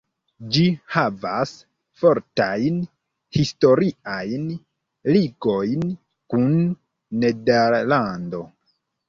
Ĝi 0.53 0.61
havas 0.93 1.51
fortajn 2.03 2.79
historiajn 3.37 4.49
ligojn 5.17 5.85
kun 6.37 6.51
Nederlando. 7.27 8.43